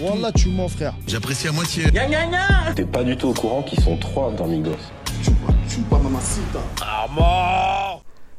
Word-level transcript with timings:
Wallah, 0.00 0.32
tu 0.32 0.48
mens, 0.48 0.68
frère. 0.68 0.94
J'apprécie 1.06 1.48
à 1.48 1.52
moitié. 1.52 1.84
T'es 2.74 2.84
pas 2.84 3.04
du 3.04 3.16
tout 3.16 3.28
au 3.28 3.34
courant 3.34 3.62
qu'ils 3.62 3.80
sont 3.80 3.96
trois 3.96 4.32
dans 4.32 4.46
Migos. 4.46 4.70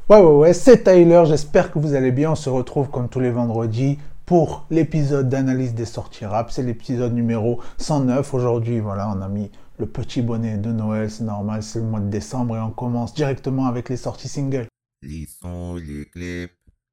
Ouais, 0.08 0.18
ouais, 0.18 0.32
ouais, 0.32 0.52
c'est 0.52 0.84
Tyler, 0.84 1.22
j'espère 1.26 1.70
que 1.70 1.78
vous 1.78 1.94
allez 1.94 2.10
bien. 2.10 2.32
On 2.32 2.36
se 2.36 2.50
retrouve 2.50 2.90
comme 2.90 3.08
tous 3.08 3.20
les 3.20 3.30
vendredis 3.30 3.98
pour 4.26 4.66
l'épisode 4.70 5.28
d'analyse 5.28 5.74
des 5.74 5.84
sorties 5.84 6.26
rap. 6.26 6.50
C'est 6.50 6.62
l'épisode 6.62 7.14
numéro 7.14 7.60
109. 7.78 8.34
Aujourd'hui, 8.34 8.80
voilà, 8.80 9.08
on 9.14 9.20
a 9.22 9.28
mis 9.28 9.50
le 9.78 9.86
petit 9.86 10.20
bonnet 10.20 10.58
de 10.58 10.72
Noël, 10.72 11.10
c'est 11.10 11.24
normal, 11.24 11.62
c'est 11.62 11.78
le 11.78 11.86
mois 11.86 12.00
de 12.00 12.10
décembre 12.10 12.56
et 12.56 12.60
on 12.60 12.70
commence 12.70 13.14
directement 13.14 13.66
avec 13.66 13.88
les 13.88 13.96
sorties 13.96 14.28
singles. 14.28 14.66
Les 15.02 15.26
sons, 15.26 15.76
les 15.76 16.04
clips 16.06 16.52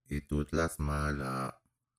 et 0.10 0.22
toute 0.22 0.54
la 0.54 0.70
smala. 0.70 1.54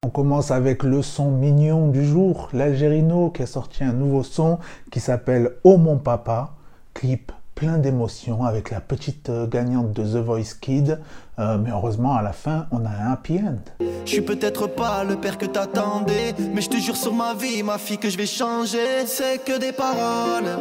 On 0.06 0.10
commence 0.10 0.52
avec 0.52 0.84
le 0.84 1.02
son 1.02 1.32
mignon 1.32 1.88
du 1.88 2.04
jour, 2.06 2.50
l'Algérino 2.52 3.30
qui 3.30 3.43
a 3.43 3.46
sorti 3.46 3.82
un 3.82 3.93
nouveau 3.93 4.22
son 4.22 4.61
qui 4.93 5.00
s'appelle 5.00 5.56
Oh 5.64 5.76
mon 5.76 5.98
papa, 5.98 6.50
clip 6.94 7.32
plein 7.56 7.79
d'émotions 7.79 8.44
avec 8.44 8.70
la 8.70 8.80
petite 8.80 9.29
euh, 9.29 9.48
gagnante 9.48 9.92
de 9.92 10.04
The 10.04 10.25
Voice 10.25 10.54
Kid, 10.61 11.00
Euh, 11.40 11.56
mais 11.56 11.70
heureusement 11.70 12.14
à 12.16 12.22
la 12.22 12.32
fin 12.32 12.66
on 12.72 12.84
a 12.84 12.89
un 12.89 13.12
happy 13.12 13.39
end. 13.39 13.58
Je 14.04 14.11
suis 14.11 14.22
peut-être 14.22 14.66
pas 14.68 15.04
le 15.04 15.16
père 15.16 15.36
que 15.39 15.46
t'attendais, 15.46 16.34
mais 16.54 16.61
je 16.61 16.68
te 16.68 16.76
jure 16.76 16.96
sur 16.96 17.14
ma 17.14 17.34
vie, 17.34 17.62
ma 17.64 17.78
fille, 17.78 17.98
que 17.98 18.11
je 18.11 18.17
vais 18.17 18.26
changer. 18.26 19.06
C'est 19.06 19.44
que 19.44 19.58
des 19.58 19.72
paroles, 19.72 20.58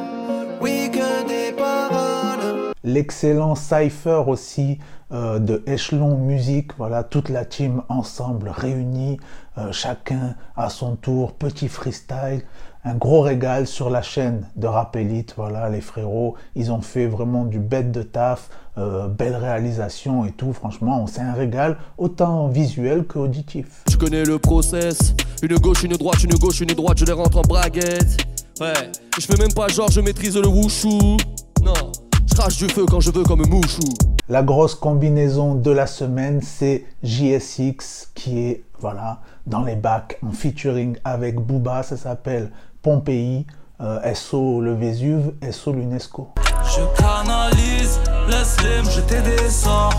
oui, 0.62 0.90
que 0.92 1.28
des 1.28 1.52
paroles. 1.52 2.07
L'excellent 2.88 3.56
Cypher 3.56 4.24
aussi 4.28 4.80
euh, 5.12 5.40
de 5.40 5.62
Echelon 5.68 6.18
Music, 6.18 6.72
voilà, 6.78 7.04
toute 7.04 7.28
la 7.28 7.44
team 7.44 7.84
ensemble 7.90 8.48
réunie, 8.48 9.20
euh, 9.58 9.74
chacun 9.74 10.36
à 10.56 10.70
son 10.70 10.96
tour, 10.96 11.34
petit 11.34 11.68
freestyle, 11.68 12.44
un 12.86 12.96
gros 12.96 13.20
régal 13.20 13.68
sur 13.68 13.90
la 13.90 14.02
chaîne 14.02 14.48
de 14.56 14.68
Rap 14.68 14.96
Elite, 14.96 15.34
voilà, 15.36 15.70
les 15.70 15.82
frérots, 15.82 16.36
ils 16.56 16.72
ont 16.72 16.80
fait 16.80 17.08
vraiment 17.08 17.44
du 17.44 17.60
bête 17.60 17.92
de 17.92 18.04
taf, 18.04 18.50
euh, 18.78 19.10
belle 19.10 19.36
réalisation 19.36 20.24
et 20.24 20.32
tout, 20.32 20.54
franchement, 20.54 21.08
c'est 21.08 21.20
un 21.20 21.34
régal 21.34 21.78
autant 21.98 22.48
visuel 22.48 23.04
qu'auditif. 23.04 23.84
Tu 23.90 23.98
connais 23.98 24.24
le 24.24 24.40
process. 24.40 25.14
Une 25.44 25.58
gauche, 25.58 25.84
une 25.84 25.98
droite, 25.98 26.24
une 26.24 26.36
gauche, 26.36 26.62
une 26.62 26.74
droite, 26.74 27.00
je 27.00 27.04
les 27.04 27.12
rentre 27.12 27.38
en 27.38 27.42
braguette. 27.42 28.16
Ouais, 28.62 28.92
je 29.20 29.26
fais 29.26 29.36
même 29.36 29.54
pas 29.54 29.68
genre 29.68 29.92
je 29.92 30.00
maîtrise 30.00 30.38
le 30.38 30.48
wushu. 30.48 31.18
Non, 31.62 31.74
je 32.28 32.36
crache 32.36 32.58
du 32.58 32.68
feu 32.68 32.86
quand 32.90 33.00
je 33.00 33.12
veux 33.12 33.24
comme 33.24 33.46
Mouchou. 33.48 33.82
La 34.30 34.44
grosse 34.44 34.76
combinaison 34.76 35.56
de 35.56 35.72
la 35.72 35.88
semaine, 35.88 36.42
c'est 36.42 36.86
JSX 37.04 38.12
qui 38.14 38.40
est 38.40 38.64
voilà 38.80 39.20
dans 39.46 39.64
les 39.64 39.76
bacs 39.76 40.20
en 40.26 40.32
featuring 40.32 40.98
avec 41.04 41.36
Booba. 41.40 41.84
Ça 41.84 41.98
s'appelle 41.98 42.52
Pompéi, 42.82 43.46
euh, 43.82 44.14
SO 44.14 44.62
le 44.62 44.74
Vésuve, 44.74 45.34
SO 45.52 45.72
l'UNESCO. 45.72 46.30
Je 46.64 47.02
canalise, 47.02 48.00
laisse-les 48.30 48.84
me 48.84 48.92
jeter 48.92 49.22
des 49.22 49.50
sorts. 49.50 49.94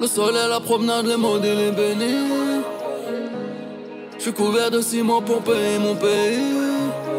Le 0.00 0.06
soleil, 0.06 0.48
la 0.48 0.60
promenade, 0.60 1.06
les 1.06 1.16
modèles, 1.16 1.58
les 1.58 1.72
bénis. 1.72 2.62
Je 4.16 4.22
suis 4.22 4.32
couvert 4.32 4.70
de 4.70 4.80
ciment 4.80 5.22
pour 5.22 5.40
payer 5.42 5.78
mon 5.80 5.96
pays. 5.96 6.67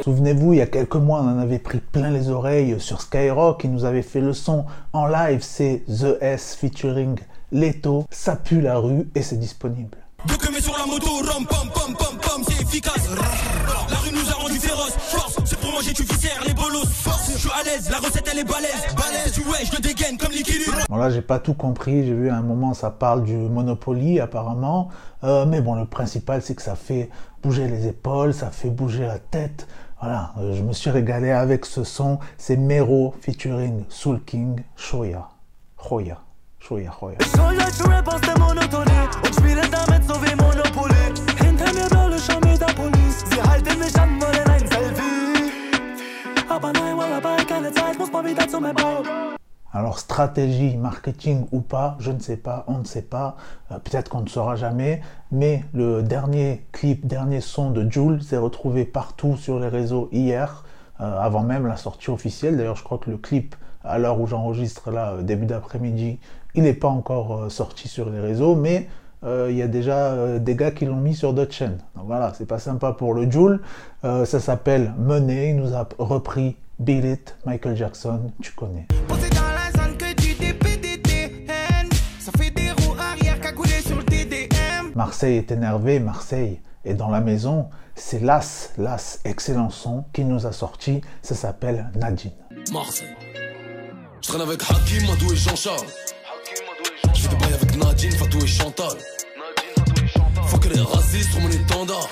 Souvenez-vous, 0.09 0.53
il 0.53 0.55
y 0.57 0.61
a 0.61 0.65
quelques 0.65 0.95
mois, 0.95 1.21
on 1.21 1.27
en 1.27 1.37
avait 1.37 1.59
pris 1.59 1.77
plein 1.77 2.09
les 2.09 2.31
oreilles 2.31 2.79
sur 2.79 2.99
Skyrock. 2.99 3.63
Il 3.63 3.71
nous 3.71 3.85
avait 3.85 4.01
fait 4.01 4.21
le 4.21 4.33
son 4.33 4.65
en 4.91 5.05
live. 5.05 5.41
C'est 5.43 5.83
The 5.87 6.17
S 6.19 6.57
featuring 6.59 7.19
Leto. 7.51 8.05
Ça 8.09 8.35
pue 8.35 8.59
la 8.59 8.79
rue 8.79 9.07
et 9.13 9.21
c'est 9.21 9.37
disponible. 9.37 9.99
Deux 10.25 10.35
que 10.37 10.51
met 10.51 10.61
sur 10.61 10.75
la 10.75 10.87
moto, 10.87 11.11
ram 11.31 11.45
pam 11.45 11.69
pam 11.71 11.95
pam 11.95 12.17
pam, 12.17 12.41
c'est 12.43 12.59
efficace. 12.59 13.07
La 13.87 13.97
rue 13.97 14.11
nous 14.11 14.27
a 14.31 14.33
rendu 14.33 14.55
féroces. 14.55 14.95
Force, 14.97 15.37
c'est 15.45 15.59
pour 15.59 15.71
manger 15.73 15.93
tu 15.93 16.01
viscères 16.01 16.41
les 16.43 16.55
bolos. 16.55 16.87
Force, 16.91 17.31
je 17.31 17.37
suis 17.37 17.49
à 17.51 17.63
l'aise, 17.63 17.91
la 17.91 17.99
recette 17.99 18.27
elle 18.31 18.39
est 18.39 18.43
balèze. 18.43 18.87
Balèze, 18.97 19.31
tu 19.31 19.41
ouais, 19.41 19.63
je 19.63 19.75
le 19.75 19.81
dégaine 19.81 20.17
comme 20.17 20.31
l'équilibre. 20.31 20.79
Bon 20.89 20.97
là, 20.97 21.11
j'ai 21.11 21.21
pas 21.21 21.37
tout 21.37 21.53
compris. 21.53 22.03
J'ai 22.07 22.15
vu 22.15 22.29
à 22.29 22.35
un 22.35 22.41
moment, 22.41 22.73
ça 22.73 22.89
parle 22.89 23.23
du 23.23 23.35
Monopoly 23.35 24.19
apparemment. 24.19 24.89
Euh, 25.23 25.45
mais 25.45 25.61
bon, 25.61 25.75
le 25.75 25.85
principal, 25.85 26.41
c'est 26.41 26.55
que 26.55 26.63
ça 26.63 26.75
fait 26.75 27.11
bouger 27.43 27.67
les 27.67 27.85
épaules, 27.85 28.33
ça 28.33 28.49
fait 28.49 28.71
bouger 28.71 29.05
la 29.05 29.19
tête. 29.19 29.67
Voilà, 30.01 30.31
euh, 30.39 30.53
je 30.55 30.63
me 30.63 30.71
suis 30.71 30.89
régalé 30.89 31.31
avec 31.31 31.65
ce 31.65 31.83
son. 31.83 32.19
C'est 32.37 32.55
Mero 32.55 33.13
featuring 33.21 33.83
Soul 33.89 34.21
King, 34.23 34.63
Shoya. 34.77 35.27
Shoya. 35.77 36.21
Shoya, 36.59 36.91
Shoya. 36.99 37.17
Alors 49.79 49.97
stratégie, 49.97 50.75
marketing 50.75 51.45
ou 51.53 51.61
pas, 51.61 51.95
je 52.01 52.11
ne 52.11 52.19
sais 52.19 52.35
pas, 52.35 52.65
on 52.67 52.79
ne 52.79 52.83
sait 52.83 53.01
pas, 53.01 53.37
euh, 53.71 53.79
peut-être 53.79 54.09
qu'on 54.09 54.19
ne 54.19 54.27
saura 54.27 54.57
jamais, 54.57 54.99
mais 55.31 55.63
le 55.73 56.03
dernier 56.03 56.65
clip, 56.73 57.07
dernier 57.07 57.39
son 57.39 57.71
de 57.71 57.89
Jules 57.89 58.21
s'est 58.21 58.35
retrouvé 58.35 58.83
partout 58.83 59.37
sur 59.37 59.57
les 59.57 59.69
réseaux 59.69 60.09
hier, 60.11 60.65
euh, 60.99 61.17
avant 61.21 61.43
même 61.43 61.65
la 61.65 61.77
sortie 61.77 62.09
officielle. 62.09 62.57
D'ailleurs, 62.57 62.75
je 62.75 62.83
crois 62.83 62.97
que 62.97 63.09
le 63.09 63.15
clip, 63.15 63.55
à 63.85 63.99
l'heure 63.99 64.19
où 64.19 64.27
j'enregistre 64.27 64.91
là, 64.91 65.13
euh, 65.13 65.21
début 65.21 65.45
d'après-midi, 65.45 66.19
il 66.55 66.63
n'est 66.63 66.73
pas 66.73 66.89
encore 66.89 67.49
sorti 67.49 67.87
sur 67.87 68.09
les 68.09 68.19
réseaux, 68.19 68.55
mais 68.55 68.89
il 69.23 69.55
y 69.55 69.61
a 69.61 69.67
déjà 69.67 70.39
des 70.39 70.55
gars 70.55 70.71
qui 70.71 70.85
l'ont 70.85 70.95
mis 70.95 71.13
sur 71.13 71.33
d'autres 71.33 71.53
chaînes. 71.53 71.77
Donc 71.95 72.05
voilà, 72.07 72.33
c'est 72.35 72.47
pas 72.47 72.57
sympa 72.57 72.91
pour 72.91 73.13
le. 73.13 73.29
Euh, 74.03 74.25
ça 74.25 74.39
s'appelle 74.39 74.93
Money, 74.97 75.51
il 75.51 75.57
nous 75.57 75.73
a 75.73 75.87
repris 75.99 76.55
Beat 76.79 77.05
It, 77.05 77.37
Michael 77.45 77.75
Jackson, 77.75 78.31
tu 78.41 78.53
connais. 78.53 78.87
Marseille 84.99 85.37
est 85.37 85.49
énervé, 85.49 86.01
Marseille 86.01 86.59
est 86.83 86.93
dans 86.93 87.09
la 87.09 87.21
maison. 87.21 87.69
C'est 87.95 88.19
Las, 88.19 88.71
Las, 88.77 89.21
excellent 89.23 89.69
son 89.69 90.03
qui 90.11 90.25
nous 90.25 90.45
a 90.45 90.51
sorti. 90.51 90.99
Ça 91.21 91.35
s'appelle 91.35 91.89
Nadine. 91.95 92.33
Marseille. 92.73 93.15
Je 94.21 94.27
traîne 94.27 94.41
avec 94.41 94.61
Hakim, 94.61 95.07
Madou 95.07 95.31
et 95.31 95.37
Jean-Charles. 95.37 95.87
Je 97.15 97.21
fais 97.21 97.29
des 97.29 97.35
bails 97.37 97.53
avec 97.53 97.77
Nadine, 97.77 98.11
Fatou 98.11 98.39
et 98.39 98.47
Chantal. 98.47 98.97
Faut 100.47 100.57
que 100.57 100.67
les 100.67 100.81
racistes 100.81 101.31
sur 101.31 101.39
mon 101.39 101.49
étendard. 101.49 102.09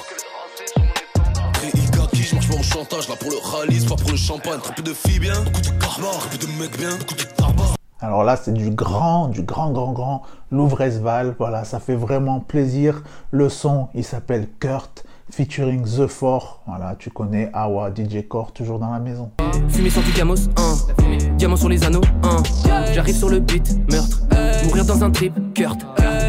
Je 2.14 2.36
marche 2.36 2.48
pas 2.48 2.56
au 2.56 2.64
chantage, 2.64 3.10
là 3.10 3.16
pour 3.18 3.32
le 3.32 3.38
rallye, 3.38 3.86
pas 3.86 3.96
pour 3.98 4.12
le 4.12 4.18
champagne. 4.18 4.60
Très 4.64 4.76
peu 4.76 4.84
de 4.84 4.94
filles 4.94 5.20
bien, 5.20 5.42
beaucoup 5.42 5.60
de 5.60 5.70
carbar, 5.78 6.18
très 6.30 6.38
de 6.38 6.48
mecs 6.58 6.78
bien, 6.78 6.96
beaucoup 6.98 7.16
de 7.16 7.24
tabac. 7.24 7.77
Alors 8.00 8.24
là, 8.24 8.36
c'est 8.36 8.54
du 8.54 8.70
grand, 8.70 9.28
du 9.28 9.42
grand, 9.42 9.72
grand, 9.72 9.92
grand 9.92 10.22
Louvresval. 10.52 11.34
Voilà, 11.40 11.64
ça 11.64 11.80
fait 11.80 11.96
vraiment 11.96 12.40
plaisir. 12.40 13.02
Le 13.32 13.50
son, 13.50 13.88
il 13.96 14.04
s'appelle 14.04 14.48
Kurt, 14.60 15.04
featuring 15.32 15.84
The 15.84 16.06
Four. 16.06 16.62
Voilà, 16.68 16.96
tu 17.00 17.10
connais 17.10 17.50
Awa, 17.54 17.90
DJ 17.90 18.28
Core, 18.28 18.52
toujours 18.52 18.78
dans 18.78 18.92
la 18.92 19.00
maison. 19.00 19.32
Fumée 19.70 19.90
du 19.90 20.12
gamos, 20.16 20.36
1 20.58 21.36
Diamant 21.38 21.56
sur 21.56 21.70
les 21.70 21.84
anneaux, 21.84 22.04
1 22.24 22.94
J'arrive 22.94 23.16
sur 23.16 23.30
le 23.30 23.40
beat, 23.40 23.76
meurtre 23.92 24.22
Mourir 24.66 24.86
dans 24.86 25.04
un 25.04 25.10
trip, 25.10 25.34
Kurt 25.56 25.80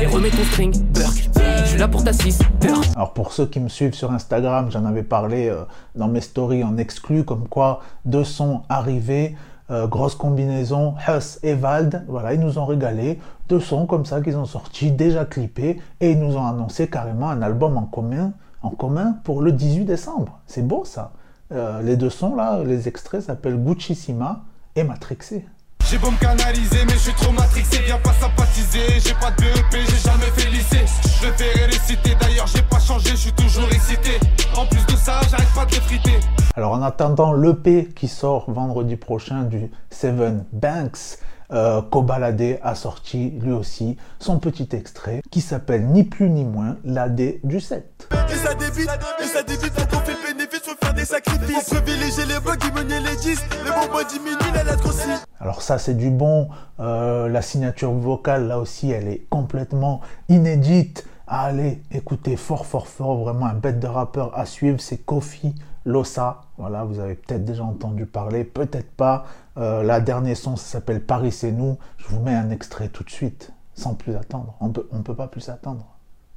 Et 0.03 0.07
remets 0.07 0.31
ton 0.31 0.45
string, 0.45 0.75
Burk 0.95 1.29
Je 1.65 1.69
suis 1.69 1.79
là 1.79 1.87
pour 1.87 2.03
ta 2.03 2.13
6, 2.15 2.41
Burk 2.61 2.85
Alors 2.97 3.13
pour 3.13 3.33
ceux 3.33 3.47
qui 3.47 3.61
me 3.61 3.69
suivent 3.69 3.95
sur 3.95 4.11
Instagram, 4.11 4.71
j'en 4.71 4.87
avais 4.87 5.03
parlé 5.03 5.49
euh, 5.49 5.65
dans 5.95 6.09
mes 6.09 6.21
stories 6.21 6.65
en 6.65 6.79
exclu, 6.79 7.25
comme 7.25 7.47
quoi 7.47 7.81
deux 8.05 8.25
sons 8.25 8.63
arrivés, 8.69 9.37
euh, 9.71 9.87
grosse 9.87 10.15
combinaison, 10.15 10.95
Huss 11.07 11.39
et 11.43 11.55
Vald, 11.55 12.05
voilà, 12.09 12.35
ils 12.35 12.41
nous 12.41 12.59
ont 12.59 12.65
régalé, 12.65 13.21
deux 13.49 13.61
sons 13.61 13.87
comme 13.87 14.07
ça 14.07 14.21
qu'ils 14.21 14.37
ont 14.37 14.47
sortis, 14.47 14.91
déjà 14.91 15.25
clippés, 15.25 15.81
et 16.01 16.13
ils 16.13 16.19
nous 16.19 16.37
ont 16.37 16.47
annoncé 16.47 16.89
carrément 16.89 17.29
un 17.29 17.43
album 17.43 17.77
en 17.77 17.85
commun, 17.85 18.33
en 18.63 18.71
commun 18.71 19.17
pour 19.25 19.43
le 19.43 19.53
18 19.53 19.85
décembre. 19.85 20.39
C'est 20.47 20.67
beau 20.67 20.85
ça. 20.85 21.13
Euh, 21.53 21.83
les 21.83 21.97
deux 21.97 22.11
sons 22.11 22.35
là, 22.35 22.63
les 22.65 22.89
extraits 22.89 23.23
s'appellent 23.23 23.63
Gucci-Sima 23.63 24.43
et 24.77 24.85
Matrixé. 24.85 25.47
J'ai 25.91 25.97
beau 25.97 26.11
me 26.11 26.19
canaliser, 26.19 26.85
mais 26.87 26.93
je 26.93 26.99
suis 26.99 27.15
trop 27.15 27.33
matrixé. 27.33 27.79
Viens 27.87 27.99
pas 27.99 28.13
sympathiser. 28.13 29.01
J'ai 29.03 29.15
pas 29.15 29.31
de 29.31 29.37
BEP, 29.37 29.87
j'ai 29.89 30.11
jamais 30.11 30.31
fait 30.37 30.51
lycée. 30.51 30.85
Je 31.03 31.29
préférais 31.29 31.65
réciter. 31.65 32.15
D'ailleurs, 32.21 32.47
j'ai 32.47 32.61
pas 32.61 32.79
changé, 32.79 33.11
je 33.11 33.17
suis 33.17 33.33
toujours 33.33 33.69
excité. 33.73 34.21
En 34.55 34.67
plus 34.67 34.85
de 34.85 34.97
ça, 34.97 35.21
j'arrête 35.31 35.49
pas 35.55 35.65
de 35.65 35.75
friter. 35.77 36.21
Alors 36.59 36.73
en 36.73 36.83
attendant 36.83 37.35
l'EP 37.35 37.89
qui 37.95 38.09
sort 38.09 38.51
vendredi 38.51 38.97
prochain 38.97 39.45
du 39.45 39.71
Seven 39.91 40.45
Banks, 40.53 41.21
euh, 41.53 41.81
Kobalade 41.83 42.59
a 42.65 42.75
sorti 42.75 43.31
lui 43.41 43.53
aussi 43.53 43.97
son 44.19 44.41
petit 44.41 44.69
extrait 44.73 45.23
qui 45.31 45.41
s'appelle 45.41 45.87
ni 45.87 46.03
plus 46.03 46.29
ni 46.29 46.45
moins 46.45 46.77
l'AD 46.83 47.39
du 47.45 47.61
7. 47.61 48.09
Et 48.11 48.35
ça 48.35 48.55
débite, 48.55 48.91
et 49.21 49.27
ça 49.27 49.45
débite, 49.45 49.71
faut 49.71 49.87
qu'on 49.87 50.03
fait 50.03 50.15
le 50.15 50.35
bénéfice, 50.35 50.63
faut 50.65 50.75
faire 50.83 50.95
des 50.95 51.05
sacrifices. 51.05 51.71
Privilégier 51.71 52.25
les 52.27 52.41
bugs, 52.41 52.57
qui 52.57 52.73
menaient 52.73 53.09
les 53.09 53.15
10. 53.15 53.41
Les 53.65 53.71
bonbons 53.71 54.05
diminuent, 54.09 54.53
la 54.53 54.65
lettre 54.65 54.89
aussi. 54.89 55.11
Alors 55.39 55.63
ça 55.63 55.79
c'est 55.79 55.95
du 55.95 56.11
bon, 56.11 56.49
Euh, 56.81 57.29
la 57.29 57.43
signature 57.43 57.93
vocale 57.93 58.47
là 58.47 58.59
aussi 58.59 58.91
elle 58.91 59.09
est 59.09 59.27
complètement 59.31 60.01
inédite 60.29 61.05
Allez, 61.31 61.83
écoutez 61.91 62.39
fort, 62.39 62.65
fort, 62.65 62.87
fort, 62.87 63.19
vraiment 63.19 63.45
un 63.45 63.55
bête 63.55 63.79
de 63.79 63.87
rappeur 63.87 64.37
à 64.39 64.47
suivre, 64.47 64.81
c'est 64.81 64.97
Kofi 64.97 65.55
Lossa. 65.85 66.41
Voilà, 66.57 66.85
vous 66.85 67.01
avez 67.01 67.17
peut-être 67.17 67.45
déjà 67.45 67.65
entendu 67.65 68.07
parler, 68.07 68.45
peut-être 68.45 68.91
pas. 68.93 69.27
Euh, 69.59 69.83
la 69.83 70.01
dernière 70.01 70.39
son, 70.39 70.57
s'appelle 70.57 71.05
Paris, 71.05 71.31
c'est 71.31 71.53
nous. 71.53 71.77
Je 71.99 72.07
vous 72.07 72.21
mets 72.21 72.35
un 72.35 72.49
extrait 72.49 72.89
tout 72.89 73.05
de 73.05 73.11
suite, 73.11 73.53
sans 73.75 73.95
plus 73.95 74.17
attendre. 74.17 74.55
On 74.61 74.71
peut, 74.71 74.89
on 74.91 75.03
peut 75.03 75.15
pas 75.15 75.29
plus 75.29 75.51
attendre. 75.51 75.85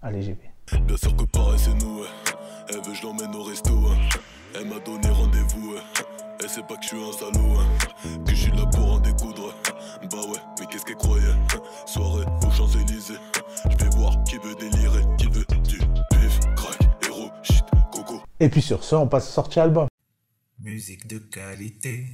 Allez, 0.01 0.23
j'y 0.23 0.33
vais. 0.33 0.51
Elle 6.43 6.49
sait 6.49 6.63
pas 6.63 6.75
que 6.75 6.83
je 6.83 6.87
suis 6.87 6.97
un 6.97 7.11
salaud. 7.11 7.59
Que 8.25 8.31
je 8.31 8.35
suis 8.35 8.51
là 8.51 8.65
pour 8.65 8.93
en 8.93 8.99
découdre. 8.99 9.53
Bah 10.09 10.17
ouais, 10.17 10.39
mais 10.59 10.65
qu'est-ce 10.65 10.85
qu'elle 10.85 10.95
croyait 10.95 11.35
Soirée 11.85 12.25
aux 12.45 12.49
Champs-Élysées. 12.49 13.19
Je 13.69 13.77
vais 13.77 13.89
voir 13.91 14.23
qui 14.23 14.37
veut 14.37 14.55
délirer, 14.55 15.03
qui 15.19 15.27
veut 15.27 15.45
du 15.63 15.77
pif, 15.77 16.39
crack, 16.55 16.79
héros, 17.07 17.29
shit, 17.43 17.63
coco. 17.91 18.21
Et 18.39 18.49
puis 18.49 18.61
sur 18.61 18.83
ce, 18.83 18.95
on 18.95 19.07
passe 19.07 19.27
à 19.27 19.31
sortie 19.31 19.59
album. 19.59 19.87
Musique 20.59 21.07
de 21.07 21.19
qualité, 21.19 22.07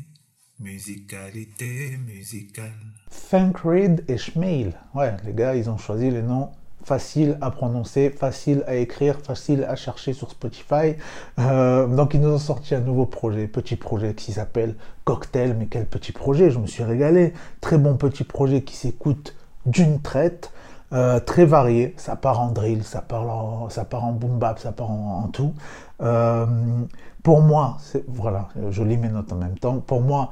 musicalité 0.60 1.98
musicale. 2.06 2.74
Frank 3.10 3.58
Reed 3.60 4.04
et 4.10 4.18
Schmeil. 4.18 4.74
Ouais, 4.94 5.16
les 5.26 5.34
gars, 5.34 5.56
ils 5.56 5.70
ont 5.70 5.78
choisi 5.78 6.12
les 6.12 6.22
noms 6.22 6.52
faciles 6.84 7.38
à 7.42 7.52
prononcer, 7.52 8.10
faciles 8.10 8.64
à 8.66 8.76
écrire, 8.76 9.18
faciles 9.20 9.66
à 9.66 9.76
chercher 9.76 10.14
sur 10.14 10.32
Spotify. 10.32 10.96
Euh, 11.40 11.88
donc 11.88 12.14
ils 12.14 12.22
nous 12.22 12.30
ont 12.30 12.38
sorti 12.38 12.76
un 12.76 12.80
nouveau 12.80 13.06
projet, 13.06 13.48
petit 13.48 13.76
projet 13.76 14.14
qui 14.14 14.32
s'appelle 14.32 14.76
Cocktail. 15.04 15.56
Mais 15.58 15.66
quel 15.68 15.86
petit 15.86 16.14
projet, 16.14 16.50
je 16.50 16.60
me 16.60 16.68
suis 16.68 16.84
régalé. 16.84 17.34
Très 17.62 17.78
bon 17.78 17.96
petit 17.98 18.24
projet 18.24 18.62
qui 18.62 18.76
s'écoute 18.76 19.36
d'une 19.66 20.02
traite. 20.02 20.52
Euh, 20.94 21.20
très 21.20 21.44
varié, 21.44 21.94
ça 21.98 22.16
part 22.16 22.40
en 22.40 22.52
drill, 22.52 22.82
ça 22.86 23.02
part 23.02 23.30
en, 23.30 23.70
ça 23.70 23.84
part 23.84 24.06
en 24.06 24.14
boom 24.14 24.40
bap, 24.40 24.58
ça 24.58 24.72
part 24.72 24.90
en, 24.90 25.28
tout. 25.28 25.54
Euh, 26.02 26.46
pour 27.24 27.42
moi, 27.42 27.76
voilà, 28.08 28.48
je 28.70 28.84
lis 28.84 28.96
mes 28.96 29.10
notes 29.10 29.34
en 29.34 29.36
même 29.36 29.60
temps. 29.60 29.80
Pour 29.80 30.00
moi, 30.00 30.30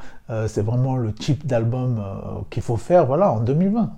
c'est 0.48 0.62
vraiment 0.62 0.96
le 0.96 1.12
type 1.14 1.46
d'album 1.46 2.02
qu'il 2.50 2.64
faut 2.64 2.78
faire, 2.78 3.06
voilà, 3.06 3.34
en 3.34 3.42
2020, 3.42 3.92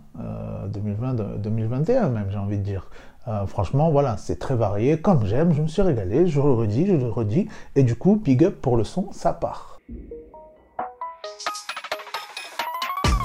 2020, 0.68 1.40
2021 1.40 2.10
même, 2.10 2.28
j'ai 2.30 2.38
envie 2.38 2.58
de 2.58 2.64
dire. 2.64 2.90
Euh, 3.28 3.46
franchement, 3.46 3.92
voilà, 3.92 4.16
c'est 4.16 4.40
très 4.40 4.56
varié. 4.56 5.02
Comme 5.02 5.26
j'aime, 5.26 5.54
je 5.54 5.62
me 5.62 5.68
suis 5.68 5.82
régalé, 5.82 6.28
je 6.28 6.40
le 6.40 6.54
redis, 6.54 6.88
je 6.88 6.94
le 6.94 7.10
redis. 7.10 7.50
Et 7.76 7.84
du 7.84 7.96
coup, 7.96 8.16
big 8.16 8.44
up 8.46 8.62
pour 8.62 8.78
le 8.78 8.86
son, 8.86 9.12
ça 9.12 9.34
part. 9.34 9.80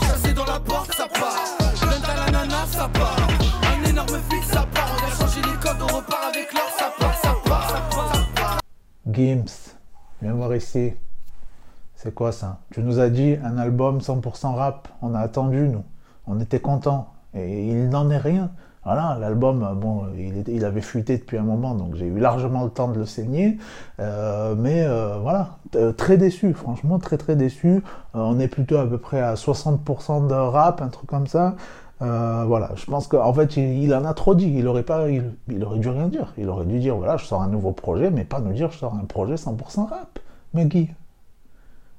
Chassé 0.00 0.35
dans 0.35 0.44
la 0.44 0.59
porte, 0.59 0.93
ça 0.93 1.06
part. 1.06 1.37
Je 1.77 1.85
donne 1.85 2.11
à 2.11 2.25
la 2.25 2.33
nana, 2.33 2.67
ça 2.67 2.89
part. 2.89 3.17
Un 3.62 3.88
énorme 3.88 4.19
vide, 4.29 4.43
ça 4.45 4.67
part. 4.75 4.91
On 4.99 5.06
a 5.06 5.11
changé 5.11 5.41
les 5.41 5.59
codes, 5.61 5.83
on 5.83 5.97
repart 5.97 6.35
avec 6.35 6.53
l'or, 6.53 6.69
ça 6.77 6.93
part, 6.99 7.15
ça 7.15 7.35
part, 7.45 7.71
ça 7.71 7.83
part, 7.95 8.15
ça 8.15 8.21
part. 8.35 8.59
Gims, 9.09 9.77
viens 10.21 10.33
voir 10.33 10.56
ici. 10.56 10.95
C'est 11.95 12.12
quoi 12.12 12.33
ça? 12.33 12.59
Tu 12.73 12.81
nous 12.81 12.99
as 12.99 13.09
dit 13.09 13.37
un 13.45 13.56
album 13.59 13.99
100% 13.99 14.56
rap. 14.56 14.88
On 15.00 15.15
a 15.15 15.21
attendu, 15.21 15.69
nous. 15.69 15.85
On 16.27 16.41
était 16.41 16.59
contents. 16.59 17.12
Et 17.34 17.69
il 17.69 17.88
n'en 17.88 18.11
est 18.11 18.19
rien. 18.19 18.50
Voilà, 18.84 19.17
l'album, 19.20 19.79
bon, 19.81 20.06
il, 20.49 20.64
avait 20.64 20.81
fuité 20.81 21.17
depuis 21.17 21.38
un 21.38 21.44
moment, 21.44 21.76
donc 21.76 21.94
j'ai 21.94 22.06
eu 22.06 22.19
largement 22.19 22.64
le 22.64 22.70
temps 22.70 22.88
de 22.88 22.99
le 22.99 23.06
saigner. 23.06 23.58
Euh, 24.00 24.56
mais 24.58 24.82
euh, 24.84 25.19
voilà, 25.23 25.58
euh, 25.76 25.93
très 25.93 26.17
déçu, 26.17 26.52
franchement, 26.52 26.99
très 26.99 27.17
très 27.17 27.37
déçu. 27.37 27.84
On 28.12 28.40
est 28.40 28.49
plutôt 28.49 28.79
à 28.79 28.87
peu 28.87 28.99
près 28.99 29.20
à 29.20 29.34
60% 29.34 30.26
de 30.26 30.34
rap, 30.34 30.82
un 30.82 30.88
truc 30.88 31.08
comme 31.08 31.29
ça. 31.29 31.55
Voilà, 32.00 32.70
je 32.75 32.84
pense 32.87 33.06
qu'en 33.06 33.32
fait, 33.32 33.56
il, 33.56 33.94
en 33.94 34.05
a 34.05 34.14
trop 34.14 34.35
dit. 34.35 34.52
Il 34.56 34.67
aurait 34.67 34.82
pas, 34.82 35.08
il, 35.08 35.64
aurait 35.64 35.78
dû 35.78 35.88
rien 35.88 36.08
dire. 36.08 36.35
Il 36.37 36.49
aurait 36.49 36.67
dû 36.67 36.81
dire, 36.81 36.96
voilà, 36.96 37.17
je 37.17 37.25
sors 37.25 37.40
un 37.40 37.49
nouveau 37.49 37.70
projet, 37.70 38.11
mais 38.11 38.25
pas 38.25 38.40
nous 38.40 38.52
dire, 38.52 38.73
je 38.73 38.78
sors 38.78 38.94
un 38.94 39.05
projet 39.05 39.35
100% 39.37 39.88
rap. 39.88 40.19
Meggy. 40.55 40.90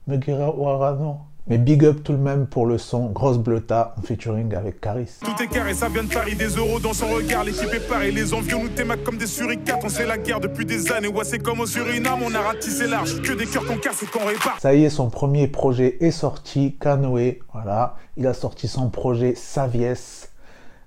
Meggy 0.08 0.34
Warano. 0.34 1.20
Mais 1.48 1.58
big 1.58 1.84
up 1.84 2.04
tout 2.04 2.14
de 2.14 2.18
même 2.18 2.48
pour 2.48 2.66
le 2.66 2.78
son 2.78 3.08
Grosse 3.08 3.38
Bleuta 3.38 3.96
en 3.98 4.02
featuring 4.02 4.56
avec 4.56 4.80
Caris. 4.80 5.10
Tout 5.22 5.44
est 5.44 5.48
carré, 5.48 5.74
ça 5.74 5.90
vient 5.90 6.04
de 6.04 6.08
Paris, 6.08 6.36
des 6.36 6.48
euros 6.48 6.80
dans 6.80 6.94
son 6.94 7.08
regard, 7.08 7.44
l'équipe 7.44 7.74
est 7.74 7.86
pareille, 7.86 8.14
les 8.14 8.34
envieux 8.34 8.58
nous 8.58 8.70
témaquent 8.70 9.04
comme 9.04 9.18
des 9.18 9.28
suricates, 9.28 9.82
on 9.84 9.90
sait 9.90 10.06
la 10.06 10.18
guerre 10.18 10.40
depuis 10.40 10.66
des 10.66 10.90
années, 10.94 11.10
ouais 11.10 11.26
c'est 11.26 11.40
comme 11.40 11.60
au 11.60 11.66
Suriname, 11.66 12.22
on 12.24 12.34
a 12.34 12.40
ratissé 12.40 12.88
large, 12.88 13.22
que 13.22 13.34
des 13.34 13.46
cœurs 13.46 13.66
qu'on 13.66 13.76
casse 13.76 14.04
et 14.04 14.06
qu'on 14.06 14.26
répare. 14.26 14.58
Ça 14.62 14.74
y 14.74 14.86
est, 14.86 14.90
son 14.90 15.10
premier 15.10 15.50
projet 15.50 15.98
est 16.00 16.12
sorti, 16.12 16.78
Canoë, 16.80 17.42
voilà. 17.52 17.98
Il 18.16 18.26
a 18.26 18.34
sorti 18.34 18.70
son 18.70 18.90
projet 18.90 19.36
Savies. 19.36 20.28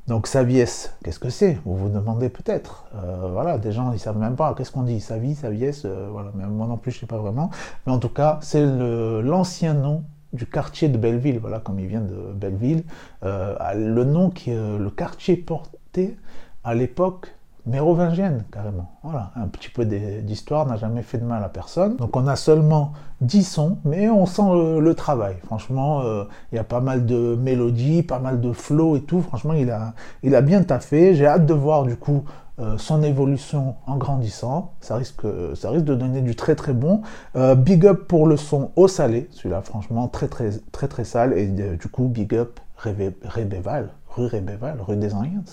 Donc 0.07 0.29
Savies, 0.29 0.89
qu'est-ce 1.05 1.19
que 1.19 1.29
c'est? 1.29 1.59
Vous 1.67 1.77
vous 1.77 1.89
demandez 1.89 2.29
peut-être. 2.29 2.87
Euh, 2.95 3.29
voilà, 3.31 3.59
des 3.59 3.73
gens, 3.73 3.93
ils 3.93 3.99
savent 3.99 4.19
même 4.19 4.37
pas. 4.37 4.55
Qu'est-ce 4.57 4.71
qu'on 4.71 4.85
dit? 4.85 5.01
Savi, 5.01 5.35
Savies, 5.35 5.83
euh, 5.85 6.09
voilà. 6.13 6.31
Même 6.35 6.51
moi 6.51 6.69
non 6.69 6.77
plus, 6.77 6.93
je 6.93 7.01
sais 7.01 7.07
pas 7.07 7.19
vraiment. 7.19 7.51
Mais 7.85 7.93
en 7.93 7.99
tout 7.99 8.09
cas, 8.09 8.39
c'est 8.41 8.65
l'ancien 8.65 9.75
nom 9.75 10.05
du 10.33 10.47
quartier 10.47 10.89
de 10.89 10.99
Belleville, 10.99 11.39
voilà, 11.39 11.61
comme 11.61 11.79
il 11.79 11.87
vient 11.87 12.01
de 12.01 12.33
Belleville. 12.35 12.85
Euh, 13.25 13.57
le 13.75 14.05
nom 14.05 14.31
que 14.31 14.43
euh, 14.49 14.79
le 14.79 14.91
quartier 14.91 15.37
portait 15.37 16.17
à 16.65 16.75
l'époque 16.75 17.33
mérovingienne, 17.67 18.45
carrément. 18.53 18.93
Voilà, 19.03 19.33
un 19.35 19.49
petit 19.49 19.69
peu 19.69 19.85
d'histoire 19.85 20.67
n'a 20.67 20.77
jamais 20.77 21.03
fait 21.03 21.19
de 21.19 21.25
mal 21.25 21.43
à 21.43 21.49
personne. 21.49 21.97
Donc 21.97 22.17
on 22.17 22.27
a 22.29 22.37
seulement 22.37 22.93
10 23.23 23.43
sons, 23.43 23.79
mais 23.85 24.09
on 24.09 24.25
sent 24.25 24.43
le, 24.53 24.81
le 24.81 24.95
travail. 24.95 25.37
Franchement, 25.45 26.03
euh, 26.03 26.25
il 26.53 26.57
y 26.57 26.59
a 26.59 26.65
pas 26.65 26.81
mal 26.81 27.07
de 27.07 27.37
mélodies, 27.41 28.03
pas 28.03 28.21
mal 28.21 28.41
de 28.41 28.53
flow 28.53 28.97
et 28.97 29.01
tout. 29.03 29.21
Franchement, 29.21 29.53
il 29.55 29.71
a, 29.71 29.95
il 30.23 30.35
a 30.37 30.43
bien 30.43 30.63
taffé. 30.63 31.15
J'ai 31.17 31.27
hâte 31.27 31.47
de 31.47 31.55
voir 31.55 31.85
du 31.85 31.97
coup 31.97 32.25
euh, 32.59 32.79
son 32.79 33.03
évolution 33.03 33.77
en 33.87 33.97
grandissant. 33.97 34.75
Ça 34.81 34.97
risque, 34.97 35.23
ça 35.55 35.71
risque 35.71 35.85
de 35.85 35.95
donner 35.95 36.23
du 36.23 36.35
très 36.37 36.55
très 36.55 36.73
bon. 36.73 37.03
Euh, 37.37 37.55
big 37.55 37.87
up 37.87 38.07
pour 38.09 38.27
le 38.27 38.37
son 38.37 38.71
au 38.77 38.89
salé, 38.89 39.29
celui-là 39.33 39.63
franchement 39.63 40.09
très 40.09 40.29
très 40.29 40.51
très 40.73 40.89
très 40.89 41.05
sale. 41.05 41.33
Et 41.39 41.49
euh, 41.61 41.77
du 41.77 41.89
coup, 41.89 42.09
big 42.09 42.35
up 42.35 42.61
Rébé- 42.79 43.15
Rébéval, 43.25 43.91
rue 44.09 44.27
Rébéval, 44.27 44.79
rue 44.87 44.97
des 44.97 45.15
Anciens. 45.15 45.45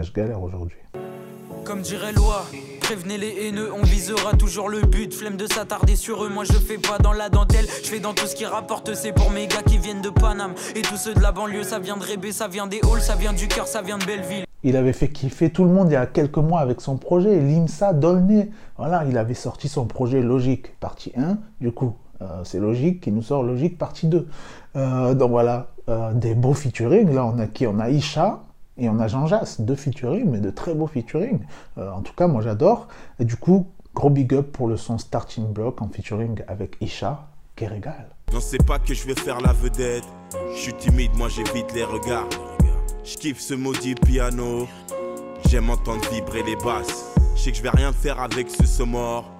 Je 0.00 0.12
galère 0.12 0.42
aujourd'hui. 0.42 0.76
Comme 1.64 1.80
dirait 1.80 2.12
loi, 2.12 2.44
prévenez 2.80 3.18
les 3.18 3.46
haineux, 3.46 3.70
on 3.72 3.82
visera 3.82 4.32
toujours 4.32 4.68
le 4.68 4.82
but. 4.82 5.12
Flemme 5.12 5.36
de 5.36 5.46
s'attarder 5.46 5.96
sur 5.96 6.24
eux, 6.24 6.28
moi 6.28 6.44
je 6.44 6.52
fais 6.52 6.78
pas 6.78 6.98
dans 6.98 7.12
la 7.12 7.28
dentelle. 7.28 7.66
Je 7.82 7.88
fais 7.88 8.00
dans 8.00 8.14
tout 8.14 8.26
ce 8.26 8.34
qui 8.34 8.46
rapporte, 8.46 8.94
c'est 8.94 9.12
pour 9.12 9.30
mes 9.30 9.46
gars 9.46 9.62
qui 9.66 9.78
viennent 9.78 10.02
de 10.02 10.10
Paname. 10.10 10.54
Et 10.76 10.82
tous 10.82 10.96
ceux 10.96 11.14
de 11.14 11.20
la 11.20 11.32
banlieue, 11.32 11.64
ça 11.64 11.78
vient 11.78 11.96
de 11.96 12.04
Rébé, 12.04 12.32
ça 12.32 12.48
vient 12.48 12.66
des 12.66 12.80
halls, 12.90 13.02
ça 13.02 13.16
vient 13.16 13.32
du 13.32 13.48
cœur, 13.48 13.66
ça 13.66 13.82
vient 13.82 13.98
de 13.98 14.04
Belleville. 14.04 14.44
Il 14.68 14.76
avait 14.76 14.92
fait 14.92 15.08
kiffer 15.08 15.48
tout 15.48 15.64
le 15.64 15.70
monde 15.70 15.88
il 15.88 15.94
y 15.94 15.96
a 15.96 16.04
quelques 16.04 16.36
mois 16.36 16.60
avec 16.60 16.82
son 16.82 16.98
projet, 16.98 17.40
l'IMSA 17.40 17.94
Dolné. 17.94 18.50
Voilà, 18.76 19.06
il 19.08 19.16
avait 19.16 19.32
sorti 19.32 19.66
son 19.66 19.86
projet 19.86 20.20
Logique, 20.20 20.78
partie 20.78 21.10
1. 21.16 21.38
Du 21.62 21.72
coup, 21.72 21.94
euh, 22.20 22.44
c'est 22.44 22.60
Logique 22.60 23.00
qui 23.00 23.10
nous 23.10 23.22
sort 23.22 23.42
Logique, 23.42 23.78
partie 23.78 24.08
2. 24.08 24.28
Euh, 24.76 25.14
donc 25.14 25.30
voilà, 25.30 25.68
euh, 25.88 26.12
des 26.12 26.34
beaux 26.34 26.52
featuring. 26.52 27.14
Là, 27.14 27.24
on 27.24 27.38
a 27.38 27.46
qui? 27.46 27.66
On 27.66 27.78
a 27.78 27.88
Isha 27.88 28.40
et 28.76 28.90
on 28.90 28.98
a 28.98 29.08
Jean 29.08 29.26
Jass. 29.26 29.62
Deux 29.62 29.74
featuring, 29.74 30.28
mais 30.28 30.40
de 30.40 30.50
très 30.50 30.74
beaux 30.74 30.86
featuring. 30.86 31.40
Euh, 31.78 31.90
en 31.90 32.02
tout 32.02 32.12
cas, 32.12 32.26
moi 32.26 32.42
j'adore. 32.42 32.88
Et 33.18 33.24
du 33.24 33.36
coup, 33.36 33.68
gros 33.94 34.10
big 34.10 34.34
up 34.34 34.52
pour 34.52 34.68
le 34.68 34.76
son 34.76 34.98
Starting 34.98 35.50
Block 35.50 35.80
en 35.80 35.88
featuring 35.88 36.42
avec 36.46 36.76
Isha, 36.82 37.26
qui 37.56 37.66
régale. 37.66 38.10
Non, 38.34 38.40
c'est 38.40 38.62
pas 38.66 38.78
que 38.78 38.92
je 38.92 39.06
vais 39.06 39.14
faire 39.14 39.40
la 39.40 39.54
vedette. 39.54 40.04
Je 40.52 40.58
suis 40.58 40.74
timide, 40.74 41.12
moi 41.16 41.30
j'évite 41.30 41.72
les 41.74 41.84
regards. 41.84 42.28
Je 43.10 43.16
kiffe 43.16 43.40
ce 43.40 43.54
maudit 43.54 43.94
piano. 43.94 44.68
J'aime 45.48 45.70
entendre 45.70 46.02
vibrer 46.12 46.42
les 46.42 46.56
basses. 46.56 47.06
Je 47.34 47.40
sais 47.40 47.52
que 47.52 47.56
je 47.56 47.62
vais 47.62 47.70
rien 47.70 47.90
faire 47.90 48.20
avec 48.20 48.50
ce 48.50 48.66
son 48.66 48.84
mort. 48.84 49.32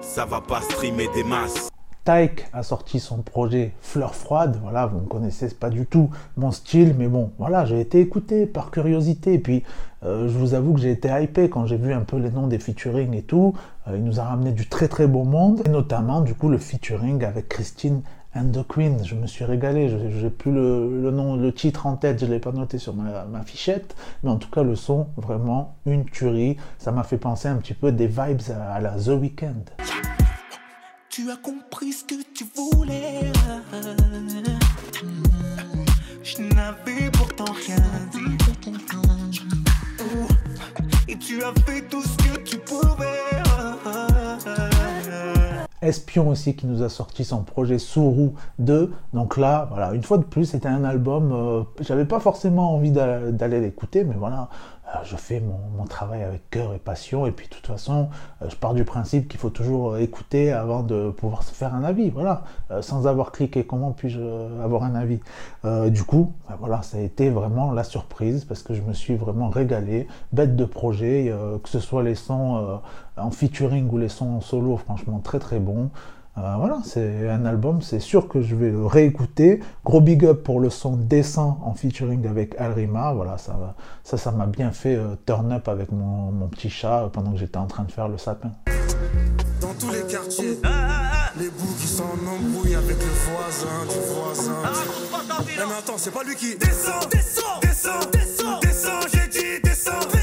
Ça 0.00 0.24
va 0.24 0.40
pas 0.40 0.60
streamer 0.60 1.08
des 1.12 1.24
masses. 1.24 1.68
Tyke 2.04 2.46
a 2.52 2.62
sorti 2.62 3.00
son 3.00 3.22
projet 3.22 3.74
Fleur 3.80 4.14
Froide. 4.14 4.60
Voilà, 4.62 4.86
vous 4.86 5.00
ne 5.00 5.06
connaissez 5.06 5.48
pas 5.48 5.68
du 5.68 5.84
tout 5.84 6.10
mon 6.36 6.52
style, 6.52 6.94
mais 6.96 7.08
bon, 7.08 7.32
voilà, 7.38 7.64
j'ai 7.64 7.80
été 7.80 7.98
écouté 7.98 8.46
par 8.46 8.70
curiosité. 8.70 9.40
Puis, 9.40 9.64
euh, 10.04 10.28
je 10.28 10.38
vous 10.38 10.54
avoue 10.54 10.74
que 10.74 10.80
j'ai 10.80 10.92
été 10.92 11.08
hypé 11.20 11.50
quand 11.50 11.66
j'ai 11.66 11.76
vu 11.76 11.92
un 11.92 12.02
peu 12.02 12.18
les 12.18 12.30
noms 12.30 12.46
des 12.46 12.60
featuring 12.60 13.14
et 13.14 13.22
tout. 13.22 13.52
Euh, 13.88 13.96
il 13.96 14.04
nous 14.04 14.20
a 14.20 14.24
ramené 14.24 14.52
du 14.52 14.68
très 14.68 14.86
très 14.86 15.08
beau 15.08 15.24
monde, 15.24 15.62
et 15.66 15.70
notamment, 15.70 16.20
du 16.20 16.34
coup, 16.34 16.48
le 16.48 16.58
featuring 16.58 17.24
avec 17.24 17.48
Christine 17.48 18.02
and 18.38 18.52
the 18.52 18.66
Queen. 18.66 19.04
Je 19.04 19.14
me 19.14 19.26
suis 19.26 19.44
régalé. 19.44 19.88
Je 19.88 19.96
n'ai 19.96 20.30
plus 20.30 20.52
le, 20.52 21.10
nom, 21.10 21.36
le 21.36 21.52
titre 21.52 21.86
en 21.86 21.96
tête, 21.96 22.20
je 22.20 22.26
ne 22.26 22.32
l'ai 22.32 22.38
pas 22.38 22.52
noté 22.52 22.78
sur 22.78 22.94
ma, 22.94 23.24
ma 23.24 23.42
fichette, 23.42 23.96
mais 24.22 24.30
en 24.30 24.36
tout 24.36 24.50
cas, 24.50 24.62
le 24.62 24.76
son, 24.76 25.08
vraiment 25.16 25.76
une 25.86 26.04
tuerie. 26.04 26.56
Ça 26.78 26.92
m'a 26.92 27.02
fait 27.02 27.18
penser 27.18 27.48
un 27.48 27.56
petit 27.56 27.74
peu 27.74 27.92
des 27.92 28.06
vibes 28.06 28.40
à, 28.50 28.74
à 28.74 28.80
la 28.80 28.92
The 28.92 29.08
Weeknd. 29.08 29.64
Tu 31.10 31.30
as 31.30 31.36
compris 31.36 31.92
ce 31.92 32.04
que 32.04 32.14
tu 32.34 32.44
voulais. 32.54 33.32
Je 36.22 36.42
n'avais 36.54 37.10
pourtant 37.12 37.52
rien 37.66 37.82
dit. 38.12 38.38
Et 41.08 41.16
tu 41.16 41.42
as 41.42 41.52
fait 41.66 41.82
tout 41.88 42.02
ce 42.02 42.16
que 42.16 42.38
tu 42.42 42.58
pouvais. 42.58 43.27
Espion 45.82 46.28
aussi 46.28 46.56
qui 46.56 46.66
nous 46.66 46.82
a 46.82 46.88
sorti 46.88 47.24
son 47.24 47.42
projet 47.42 47.78
Sourou 47.78 48.34
2. 48.58 48.92
Donc 49.12 49.36
là, 49.36 49.66
voilà, 49.70 49.92
une 49.94 50.02
fois 50.02 50.18
de 50.18 50.24
plus, 50.24 50.44
c'était 50.46 50.68
un 50.68 50.84
album. 50.84 51.32
euh, 51.32 51.62
J'avais 51.80 52.04
pas 52.04 52.20
forcément 52.20 52.74
envie 52.74 52.90
d'a- 52.90 53.30
d'aller 53.30 53.60
l'écouter, 53.60 54.04
mais 54.04 54.14
voilà, 54.18 54.48
je 55.04 55.16
fais 55.16 55.40
mon, 55.40 55.84
travail 55.86 56.22
avec 56.22 56.50
cœur 56.50 56.74
et 56.74 56.78
passion. 56.78 57.26
Et 57.26 57.32
puis 57.32 57.48
de 57.48 57.54
toute 57.54 57.66
façon, 57.66 58.08
euh, 58.42 58.48
je 58.50 58.56
pars 58.56 58.74
du 58.74 58.84
principe 58.84 59.28
qu'il 59.28 59.40
faut 59.40 59.50
toujours 59.50 59.96
écouter 59.96 60.52
avant 60.52 60.82
de 60.82 61.10
pouvoir 61.10 61.42
se 61.42 61.52
faire 61.52 61.74
un 61.74 61.82
avis. 61.82 62.10
Voilà, 62.10 62.42
sans 62.82 63.06
avoir 63.06 63.32
cliqué, 63.32 63.64
comment 63.64 63.92
puis-je 63.92 64.20
avoir 64.62 64.84
un 64.84 64.94
avis? 64.94 65.20
Du 65.90 66.04
coup, 66.04 66.32
ben 66.48 66.56
voilà, 66.58 66.82
ça 66.82 66.98
a 66.98 67.00
été 67.00 67.30
vraiment 67.30 67.72
la 67.72 67.84
surprise 67.84 68.44
parce 68.44 68.62
que 68.62 68.74
je 68.74 68.82
me 68.82 68.92
suis 68.92 69.16
vraiment 69.16 69.48
régalé, 69.48 70.06
bête 70.32 70.56
de 70.56 70.64
projet, 70.64 71.32
que 71.62 71.68
ce 71.68 71.80
soit 71.80 72.02
les 72.02 72.14
sons 72.14 72.80
en 73.16 73.30
featuring 73.30 73.88
ou 73.90 73.98
les 73.98 74.08
sons 74.08 74.36
en 74.36 74.40
solo, 74.40 74.76
franchement 74.76 75.20
très 75.20 75.38
très 75.38 75.58
bon. 75.58 75.90
Euh, 76.38 76.54
voilà, 76.56 76.78
c'est 76.84 77.28
un 77.28 77.44
album, 77.44 77.82
c'est 77.82 77.98
sûr 77.98 78.28
que 78.28 78.42
je 78.42 78.54
vais 78.54 78.70
le 78.70 78.86
réécouter. 78.86 79.60
Gros 79.84 80.00
big 80.00 80.24
up 80.24 80.44
pour 80.44 80.60
le 80.60 80.70
son 80.70 80.96
décent 80.96 81.58
en 81.64 81.74
featuring 81.74 82.26
avec 82.28 82.54
Alrima. 82.60 83.12
Voilà, 83.12 83.38
ça, 83.38 83.74
ça, 84.04 84.16
ça 84.16 84.30
m'a 84.30 84.46
bien 84.46 84.70
fait 84.70 84.94
euh, 84.94 85.16
turn 85.26 85.50
up 85.52 85.68
avec 85.68 85.90
mon, 85.90 86.30
mon 86.30 86.46
petit 86.46 86.70
chat 86.70 87.10
pendant 87.12 87.32
que 87.32 87.38
j'étais 87.38 87.56
en 87.56 87.66
train 87.66 87.82
de 87.84 87.90
faire 87.90 88.08
le 88.08 88.18
sapin. 88.18 88.50
Dans 89.60 89.74
tous 89.80 89.90
les 89.90 90.02
quartiers, 90.02 90.58
les 91.38 91.48
bouts 91.50 91.74
qui 91.78 91.86
sont 91.88 92.04
en 92.04 92.34
embrouille 92.34 92.76
avec 92.76 92.96
le 92.98 93.32
voisin 93.32 93.84
du 93.88 93.98
voisin. 94.14 94.52
Ah, 94.64 95.42
mais 95.42 95.74
attends, 95.76 95.98
c'est 95.98 96.12
pas 96.12 96.22
lui 96.22 96.36
qui 96.36 96.56
descend, 96.56 97.08
descend, 97.10 97.60
descend, 97.62 98.10
descend, 98.12 98.62
descend, 98.62 99.02
j'ai 99.12 99.28
dit 99.28 99.60
descend. 99.64 100.17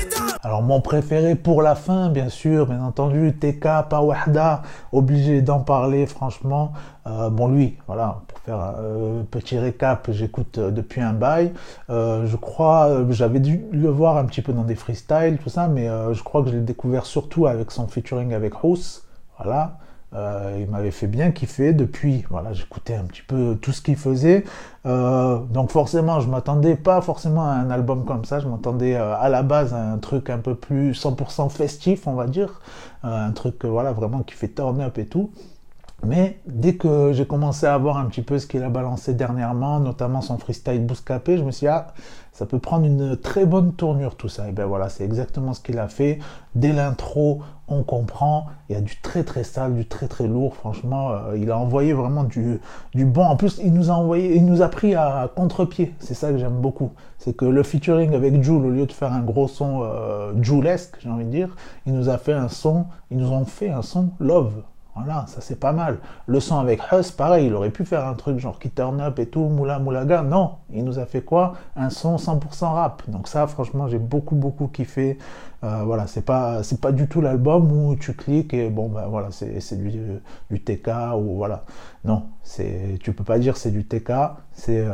Alors 0.46 0.62
mon 0.62 0.80
préféré 0.80 1.34
pour 1.34 1.64
la 1.64 1.74
fin, 1.74 2.10
bien 2.10 2.30
sûr, 2.30 2.68
bien 2.68 2.84
entendu, 2.84 3.34
TK 3.34 3.90
Pawahda, 3.90 4.62
obligé 4.92 5.42
d'en 5.42 5.62
parler, 5.62 6.06
franchement. 6.06 6.72
Euh, 7.08 7.32
bon 7.32 7.48
lui, 7.48 7.78
voilà, 7.88 8.22
pour 8.28 8.38
faire 8.38 8.60
un 8.60 8.76
euh, 8.78 9.24
petit 9.24 9.58
récap, 9.58 10.12
j'écoute 10.12 10.60
euh, 10.60 10.70
depuis 10.70 11.02
un 11.02 11.14
bail. 11.14 11.52
je 11.90 12.36
crois, 12.36 12.92
j'avais 13.10 13.40
dû 13.40 13.66
le 13.72 13.90
voir 13.90 14.18
un 14.18 14.26
petit 14.26 14.44
peu 14.44 14.54
dans 14.54 14.66
des 14.66 14.76
freestyles, 14.76 15.40
tout 15.42 15.50
ça, 15.50 15.68
mais 15.68 15.88
je 15.88 16.22
crois 16.22 16.44
que 16.44 16.50
je 16.50 16.54
l'ai 16.54 16.62
découvert 16.62 17.08
surtout 17.08 17.48
avec 17.48 17.72
son 17.72 17.88
featuring 17.88 18.36
avec 18.36 18.54
House. 18.64 19.04
Voilà. 19.40 19.80
Euh, 20.16 20.58
il 20.62 20.70
m'avait 20.70 20.92
fait 20.92 21.08
bien 21.08 21.32
kiffer. 21.32 21.74
Depuis, 21.74 22.26
voilà, 22.30 22.54
j'écoutais 22.54 22.96
un 22.96 23.04
petit 23.04 23.22
peu 23.22 23.58
tout 23.62 23.72
ce 23.72 23.82
qu'il 23.82 23.98
faisait. 23.98 24.46
Euh, 24.86 25.40
donc 25.40 25.72
forcément, 25.72 26.20
je 26.22 26.30
m'attendais 26.30 26.76
pas 26.76 27.02
forcément 27.02 27.46
à 27.46 27.54
un 27.54 27.70
album 27.70 28.06
comme 28.06 28.24
ça. 28.24 28.40
Je 28.40 28.48
m'attendais 28.48 28.96
euh, 28.96 29.16
à 29.16 29.30
la 29.30 29.44
base 29.44 29.74
à 29.74 29.82
un 29.92 29.98
truc 29.98 30.30
un 30.30 30.40
peu 30.40 30.56
plus 30.56 30.92
100% 30.94 31.50
festif, 31.50 32.08
on 32.08 32.14
va 32.14 32.28
dire, 32.28 32.62
un 33.04 33.32
truc 33.32 33.66
voilà 33.66 33.92
vraiment 33.92 34.24
qui 34.24 34.36
fait 34.36 34.48
turn 34.48 34.80
up 34.82 34.98
et 34.98 35.06
tout. 35.06 35.32
Mais 36.06 36.40
dès 36.46 36.76
que 36.76 37.14
j'ai 37.14 37.26
commencé 37.26 37.66
à 37.66 37.78
voir 37.78 37.98
un 37.98 38.06
petit 38.06 38.22
peu 38.22 38.38
ce 38.38 38.46
qu'il 38.48 38.64
a 38.64 38.70
balancé 38.70 39.14
dernièrement, 39.14 39.80
notamment 39.80 40.22
son 40.22 40.38
freestyle 40.38 40.86
Bouscapé, 40.86 41.38
je 41.38 41.44
me 41.44 41.52
suis 41.52 41.66
dit, 41.66 41.70
ah, 41.70 41.94
ça 42.36 42.46
peut 42.46 42.60
prendre 42.60 42.86
une 42.86 43.16
très 43.16 43.46
bonne 43.46 43.72
tournure 43.72 44.16
tout 44.16 44.28
ça. 44.28 44.50
Et 44.50 44.52
ben 44.52 44.66
voilà, 44.66 44.90
c'est 44.90 45.06
exactement 45.06 45.54
ce 45.54 45.62
qu'il 45.62 45.80
a 45.80 45.88
fait. 45.88 46.20
Dès 46.54 46.74
l'intro, 46.74 47.40
on 47.70 47.82
comprend. 47.82 48.48
Il 48.68 48.76
y 48.76 48.78
a 48.78 48.82
du 48.82 49.00
très 49.02 49.24
très 49.24 49.46
sale, 49.46 49.74
du 49.74 49.86
très 49.86 50.10
très 50.10 50.28
lourd. 50.28 50.54
Franchement, 50.54 51.12
euh, 51.12 51.38
il 51.38 51.50
a 51.50 51.58
envoyé 51.58 51.94
vraiment 51.94 52.26
du, 52.26 52.60
bon. 52.94 53.24
En 53.24 53.38
plus, 53.38 53.62
il 53.64 53.74
nous 53.74 53.90
a 53.90 53.94
envoyé, 53.94 54.36
il 54.36 54.46
nous 54.46 54.62
a 54.62 54.68
pris 54.68 54.96
à 54.96 55.32
contre-pied. 55.34 55.96
C'est 56.00 56.14
ça 56.14 56.30
que 56.32 56.38
j'aime 56.38 56.60
beaucoup. 56.60 56.92
C'est 57.20 57.38
que 57.38 57.46
le 57.46 57.64
featuring 57.64 58.14
avec 58.14 58.44
Jules, 58.44 58.66
au 58.66 58.70
lieu 58.70 58.86
de 58.86 58.92
faire 58.92 59.14
un 59.14 59.22
gros 59.22 59.48
son 59.48 59.84
euh, 59.84 60.34
Julesque, 60.42 60.98
j'ai 61.00 61.10
envie 61.10 61.24
de 61.24 61.32
dire, 61.32 61.56
il 61.86 61.94
nous 61.94 62.10
a 62.10 62.18
fait 62.18 62.34
un 62.34 62.50
son, 62.50 62.88
ils 63.12 63.18
nous 63.18 63.32
ont 63.32 63.46
fait 63.46 63.70
un 63.70 63.82
son 63.82 64.10
love. 64.20 64.62
Voilà, 64.96 65.26
ça 65.28 65.42
c'est 65.42 65.60
pas 65.60 65.74
mal. 65.74 65.98
Le 66.26 66.40
son 66.40 66.58
avec 66.58 66.80
Huss, 66.92 67.12
pareil, 67.12 67.48
il 67.48 67.54
aurait 67.54 67.70
pu 67.70 67.84
faire 67.84 68.08
un 68.08 68.14
truc 68.14 68.40
genre 68.40 68.60
qui 68.60 68.70
turn 68.70 69.02
up 69.02 69.20
et 69.20 69.26
tout, 69.28 69.42
moula 69.42 69.78
moulaga. 69.78 70.22
Non, 70.22 70.54
il 70.74 70.86
nous 70.86 71.00
a 71.00 71.06
fait 71.06 71.22
quoi? 71.22 71.54
Un 71.76 71.90
son 71.90 72.16
100% 72.16 72.74
rap. 72.74 73.04
Donc 73.10 73.28
ça, 73.28 73.46
franchement, 73.48 73.90
j'ai 73.90 74.00
beaucoup 74.00 74.36
beaucoup 74.36 74.68
kiffé. 74.68 75.18
Euh, 75.64 75.84
voilà, 75.84 76.08
c'est 76.08 76.22
pas 76.22 76.64
c'est 76.64 76.80
pas 76.80 76.92
du 76.92 77.08
tout 77.08 77.22
l'album 77.22 77.72
où 77.72 77.96
tu 77.96 78.14
cliques 78.14 78.54
et 78.54 78.70
bon 78.70 78.88
ben 78.88 79.08
voilà, 79.08 79.30
c'est 79.32 79.76
du, 79.78 79.92
du 80.52 80.62
TK 80.64 80.90
ou 81.18 81.36
voilà. 81.38 81.64
Non, 82.04 82.24
c'est 82.44 83.00
tu 83.02 83.14
peux 83.14 83.24
pas 83.24 83.40
dire 83.40 83.58
c'est 83.58 83.72
du 83.72 83.86
TK. 83.86 84.12
C'est 84.54 84.80
euh, 84.80 84.92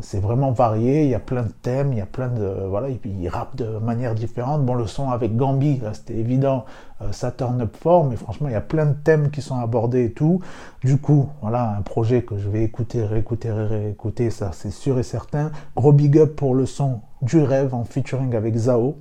c'est 0.00 0.20
vraiment 0.20 0.50
varié. 0.52 1.04
Il 1.04 1.10
y 1.10 1.14
a 1.14 1.20
plein 1.20 1.42
de 1.42 1.52
thèmes, 1.62 1.92
il 1.92 1.98
y 1.98 2.02
a 2.02 2.06
plein 2.06 2.28
de 2.28 2.66
voilà. 2.68 2.88
Il 2.90 3.28
rappe 3.28 3.56
de 3.56 3.78
manière 3.78 4.14
différente. 4.14 4.64
Bon, 4.66 4.74
le 4.74 4.86
son 4.86 5.10
avec 5.10 5.36
Gambi, 5.36 5.80
c'était 5.92 6.16
évident. 6.16 6.64
Euh, 7.00 7.12
ça 7.12 7.30
turn 7.30 7.60
up 7.60 7.76
fort, 7.76 8.04
mais 8.06 8.16
franchement, 8.16 8.48
il 8.48 8.52
y 8.52 8.56
a 8.56 8.60
plein 8.60 8.86
de 8.86 8.94
thèmes 8.94 9.30
qui 9.30 9.37
sont 9.42 9.58
abordés 9.58 10.04
et 10.04 10.12
tout. 10.12 10.40
Du 10.82 10.98
coup, 10.98 11.28
voilà, 11.40 11.76
un 11.76 11.82
projet 11.82 12.22
que 12.22 12.38
je 12.38 12.48
vais 12.48 12.62
écouter, 12.62 13.04
réécouter, 13.04 13.50
réécouter, 13.50 14.30
ça 14.30 14.50
c'est 14.52 14.70
sûr 14.70 14.98
et 14.98 15.02
certain. 15.02 15.50
Gros 15.76 15.92
big 15.92 16.18
up 16.18 16.36
pour 16.36 16.54
le 16.54 16.66
son 16.66 17.00
du 17.22 17.40
rêve 17.40 17.74
en 17.74 17.84
featuring 17.84 18.34
avec 18.34 18.56
Zao. 18.56 18.96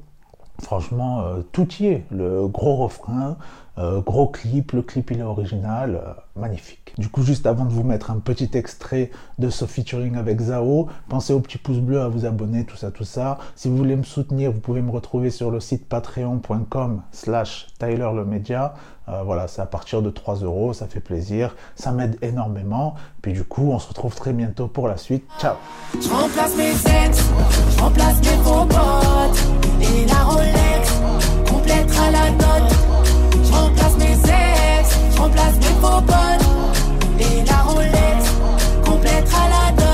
Franchement, 0.61 1.21
euh, 1.21 1.41
tout 1.51 1.67
y 1.79 1.87
est. 1.87 2.05
Le 2.09 2.47
gros 2.47 2.75
refrain, 2.77 3.37
euh, 3.77 4.01
gros 4.01 4.27
clip, 4.27 4.71
le 4.71 4.81
clip 4.81 5.11
il 5.11 5.19
est 5.19 5.23
original, 5.23 6.01
euh, 6.03 6.13
magnifique. 6.35 6.93
Du 6.97 7.09
coup, 7.09 7.21
juste 7.21 7.45
avant 7.45 7.65
de 7.65 7.71
vous 7.71 7.83
mettre 7.83 8.09
un 8.09 8.19
petit 8.19 8.49
extrait 8.53 9.11
de 9.37 9.49
ce 9.49 9.65
featuring 9.65 10.15
avec 10.15 10.41
Zao, 10.41 10.87
pensez 11.09 11.33
au 11.33 11.39
petit 11.39 11.57
pouce 11.57 11.77
bleu 11.77 12.01
à 12.01 12.07
vous 12.07 12.25
abonner, 12.25 12.65
tout 12.65 12.75
ça, 12.75 12.91
tout 12.91 13.03
ça. 13.03 13.37
Si 13.55 13.67
vous 13.67 13.77
voulez 13.77 13.95
me 13.95 14.03
soutenir, 14.03 14.51
vous 14.51 14.59
pouvez 14.59 14.81
me 14.81 14.91
retrouver 14.91 15.29
sur 15.29 15.51
le 15.51 15.59
site 15.59 15.87
patreon.com 15.87 17.01
slash 17.11 17.67
Tyler 17.79 18.09
le 18.15 18.25
média. 18.25 18.73
voilà, 19.23 19.47
c'est 19.47 19.61
à 19.61 19.65
partir 19.65 20.01
de 20.01 20.09
3 20.09 20.37
euros, 20.37 20.73
ça 20.73 20.87
fait 20.87 20.99
plaisir, 20.99 21.55
ça 21.75 21.91
m'aide 21.91 22.17
énormément. 22.21 22.95
Puis 23.21 23.33
du 23.33 23.43
coup, 23.43 23.71
on 23.71 23.79
se 23.79 23.87
retrouve 23.87 24.15
très 24.15 24.33
bientôt 24.33 24.67
pour 24.67 24.87
la 24.87 24.97
suite. 24.97 25.25
Ciao 25.39 25.55
remplace 35.27 35.55
mes 35.57 35.81
faux 35.81 36.01
potes 36.01 37.19
et 37.19 37.43
la 37.45 37.57
roulette 37.63 38.85
complète 38.85 39.27
à 39.33 39.49
la 39.49 39.71
donne. 39.75 39.86